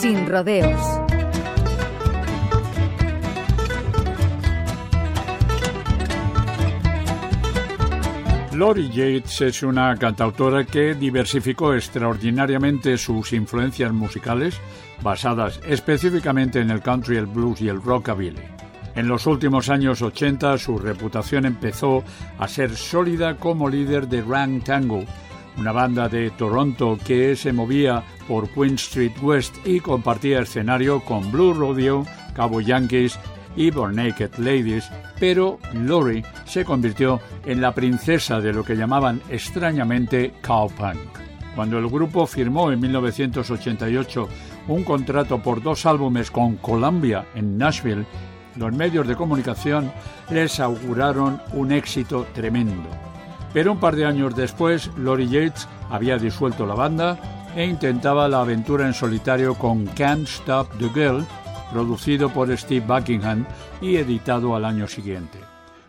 Sin 0.00 0.28
rodeos. 0.28 0.80
Lori 8.52 8.88
Yates 8.90 9.40
es 9.40 9.62
una 9.64 9.96
cantautora 9.96 10.64
que 10.64 10.94
diversificó 10.94 11.74
extraordinariamente 11.74 12.96
sus 12.96 13.32
influencias 13.32 13.92
musicales, 13.92 14.60
basadas 15.02 15.60
específicamente 15.66 16.60
en 16.60 16.70
el 16.70 16.80
country, 16.80 17.16
el 17.16 17.26
blues 17.26 17.60
y 17.60 17.68
el 17.68 17.82
rockabilly. 17.82 18.42
En 18.94 19.08
los 19.08 19.26
últimos 19.26 19.68
años 19.68 20.00
80 20.00 20.58
su 20.58 20.78
reputación 20.78 21.44
empezó 21.44 22.04
a 22.38 22.46
ser 22.46 22.76
sólida 22.76 23.36
como 23.36 23.68
líder 23.68 24.08
de 24.08 24.22
Rang 24.22 24.62
Tango, 24.62 25.04
una 25.58 25.72
banda 25.72 26.08
de 26.08 26.30
Toronto 26.30 26.98
que 27.04 27.34
se 27.36 27.52
movía 27.52 28.02
por 28.26 28.48
Queen 28.50 28.74
Street 28.74 29.12
West 29.20 29.56
y 29.64 29.80
compartía 29.80 30.40
escenario 30.40 31.00
con 31.00 31.30
Blue 31.32 31.52
Rodeo, 31.52 32.06
Cabo 32.34 32.60
Yankees 32.60 33.18
y 33.56 33.70
Naked 33.70 34.36
Ladies, 34.38 34.88
pero 35.18 35.58
Lori 35.72 36.22
se 36.44 36.64
convirtió 36.64 37.20
en 37.44 37.60
la 37.60 37.74
princesa 37.74 38.40
de 38.40 38.52
lo 38.52 38.62
que 38.62 38.76
llamaban 38.76 39.20
extrañamente 39.28 40.34
cowpunk. 40.42 40.98
Cuando 41.56 41.78
el 41.78 41.88
grupo 41.88 42.24
firmó 42.26 42.70
en 42.70 42.78
1988 42.78 44.28
un 44.68 44.84
contrato 44.84 45.42
por 45.42 45.60
dos 45.60 45.86
álbumes 45.86 46.30
con 46.30 46.56
Columbia 46.56 47.26
en 47.34 47.58
Nashville, 47.58 48.06
los 48.54 48.72
medios 48.72 49.08
de 49.08 49.16
comunicación 49.16 49.90
les 50.30 50.60
auguraron 50.60 51.40
un 51.52 51.72
éxito 51.72 52.26
tremendo. 52.32 52.88
Pero 53.52 53.72
un 53.72 53.80
par 53.80 53.96
de 53.96 54.04
años 54.04 54.34
después, 54.34 54.90
Lori 54.96 55.28
Yates 55.28 55.68
había 55.90 56.18
disuelto 56.18 56.66
la 56.66 56.74
banda 56.74 57.18
e 57.56 57.64
intentaba 57.64 58.28
la 58.28 58.40
aventura 58.40 58.86
en 58.86 58.94
solitario 58.94 59.54
con 59.54 59.86
Can't 59.86 60.28
Stop 60.28 60.68
the 60.78 60.88
Girl, 60.90 61.26
producido 61.72 62.28
por 62.28 62.56
Steve 62.56 62.84
Buckingham 62.86 63.46
y 63.80 63.96
editado 63.96 64.54
al 64.54 64.64
año 64.64 64.86
siguiente. 64.86 65.38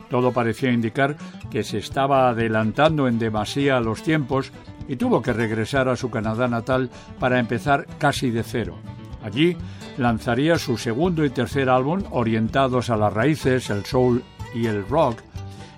Todo 0.10 0.32
parecía 0.32 0.72
indicar 0.72 1.16
que 1.52 1.64
se 1.64 1.78
estaba 1.78 2.30
adelantando 2.30 3.08
en 3.08 3.20
demasía 3.20 3.78
a 3.78 3.82
los 3.82 4.02
tiempos 4.02 4.52
y 4.88 4.96
tuvo 4.96 5.22
que 5.22 5.34
regresar 5.34 5.88
a 5.88 5.96
su 5.96 6.10
Canadá 6.10 6.48
natal 6.48 6.90
para 7.20 7.40
empezar 7.40 7.86
casi 8.00 8.32
de 8.32 8.44
cero. 8.44 8.76
Allí 9.23 9.56
lanzaría 9.98 10.58
su 10.58 10.78
segundo 10.78 11.23
y 11.26 11.30
tercer 11.30 11.70
álbum 11.70 12.04
orientados 12.10 12.90
a 12.90 12.98
las 12.98 13.14
raíces, 13.14 13.70
el 13.70 13.86
soul 13.86 14.23
y 14.56 14.66
el 14.66 14.88
rock, 14.88 15.22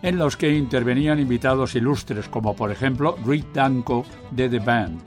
en 0.02 0.18
los 0.18 0.38
que 0.38 0.54
intervenían 0.54 1.20
invitados 1.20 1.76
ilustres 1.76 2.28
como 2.28 2.56
por 2.56 2.72
ejemplo 2.72 3.18
Rick 3.26 3.54
Danko 3.54 4.06
de 4.32 4.50
The 4.50 4.60
Band. 4.60 5.02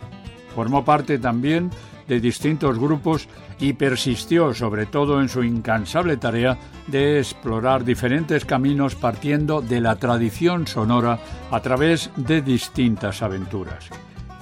Formó 0.55 0.85
parte 0.85 1.19
también 1.19 1.71
de 2.07 2.21
distintos 2.21 2.79
grupos 2.79 3.29
y 3.59 3.73
persistió 3.73 4.53
sobre 4.55 4.87
todo 4.87 5.21
en 5.21 5.29
su 5.29 5.43
incansable 5.43 6.17
tarea 6.17 6.59
de 6.87 7.19
explorar 7.19 7.85
diferentes 7.85 8.45
caminos 8.45 8.95
partiendo 8.95 9.61
de 9.63 9.81
la 9.81 9.97
tradición 9.97 10.67
sonora 10.67 11.19
a 11.51 11.61
través 11.61 12.11
de 12.17 12.43
distintas 12.43 13.23
aventuras. 13.23 13.89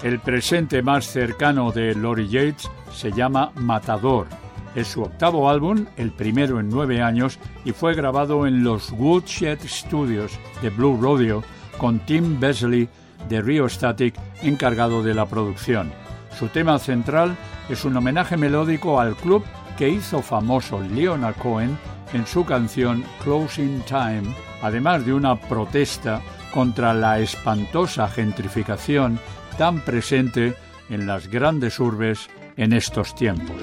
El 0.02 0.18
presente 0.18 0.82
más 0.82 1.06
cercano 1.06 1.70
de 1.70 1.94
Lori 1.94 2.28
Yates 2.28 2.68
se 2.92 3.12
llama 3.12 3.52
Matador. 3.54 4.41
Es 4.74 4.88
su 4.88 5.02
octavo 5.02 5.50
álbum, 5.50 5.86
el 5.96 6.12
primero 6.12 6.58
en 6.58 6.68
nueve 6.68 7.02
años, 7.02 7.38
y 7.64 7.72
fue 7.72 7.94
grabado 7.94 8.46
en 8.46 8.64
los 8.64 8.90
Woodshed 8.92 9.58
Studios 9.66 10.38
de 10.62 10.70
Blue 10.70 10.98
Rodeo 11.00 11.42
con 11.78 11.98
Tim 12.00 12.40
Besley 12.40 12.88
de 13.28 13.42
Rio 13.42 13.68
Static 13.68 14.14
encargado 14.42 15.02
de 15.02 15.14
la 15.14 15.26
producción. 15.26 15.92
Su 16.38 16.48
tema 16.48 16.78
central 16.78 17.36
es 17.68 17.84
un 17.84 17.96
homenaje 17.96 18.36
melódico 18.36 18.98
al 18.98 19.14
club 19.16 19.44
que 19.76 19.88
hizo 19.88 20.22
famoso 20.22 20.80
Leonard 20.80 21.36
Cohen 21.36 21.78
en 22.12 22.26
su 22.26 22.44
canción 22.44 23.04
Closing 23.22 23.82
Time, 23.82 24.34
además 24.62 25.04
de 25.04 25.14
una 25.14 25.36
protesta 25.36 26.20
contra 26.52 26.94
la 26.94 27.18
espantosa 27.20 28.08
gentrificación 28.08 29.18
tan 29.56 29.80
presente 29.80 30.54
en 30.90 31.06
las 31.06 31.28
grandes 31.28 31.78
urbes 31.80 32.28
en 32.56 32.72
estos 32.72 33.14
tiempos. 33.14 33.56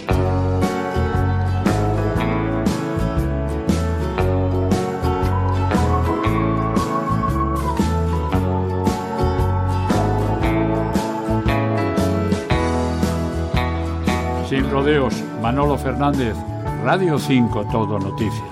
Rodeos, 14.64 15.14
Manolo 15.42 15.78
Fernández, 15.78 16.36
Radio 16.84 17.18
5 17.18 17.66
Todo 17.72 18.00
Noticias. 18.00 18.44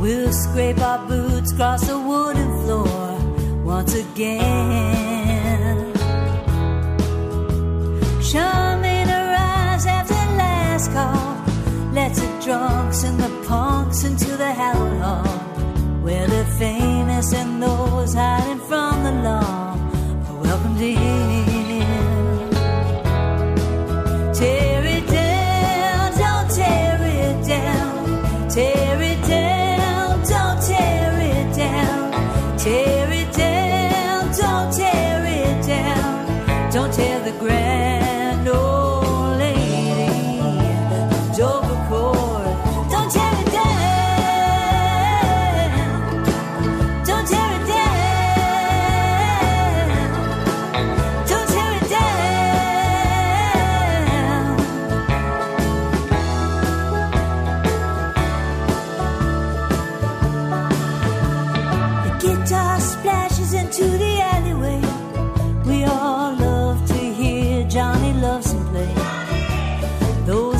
We'll 0.00 0.32
scrape 0.34 0.80
our 0.82 0.98
boots 1.08 1.52
across 1.52 1.86
the 1.86 1.98
wooden 1.98 2.50
floor 2.64 3.64
once 3.64 3.94
again. 3.94 4.53
Don't 36.74 36.92
tear 36.92 37.20
the 37.20 37.30
grand 37.38 37.63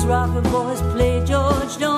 rock 0.05 0.31
and 0.37 0.45
boys 0.51 0.83
play 0.93 1.25
George 1.25 1.79
Jones. 1.79 1.94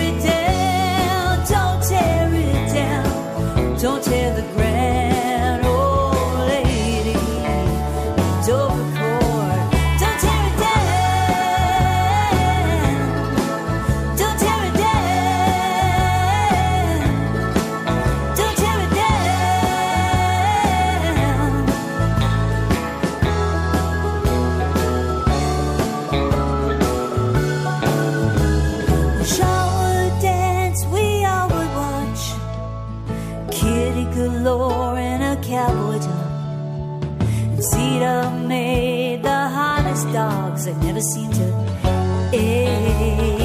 every 0.00 0.22
day. 0.22 0.39
galore 34.14 34.98
in 34.98 35.22
a 35.22 35.36
cowboy 35.42 35.98
top. 35.98 36.30
And 37.52 37.64
Cedar 37.64 38.30
made 38.46 39.22
the 39.22 39.48
hottest 39.48 40.12
dogs 40.12 40.66
I've 40.66 40.82
never 40.82 41.00
seen 41.00 41.30
to 41.32 42.30
age. 42.32 43.39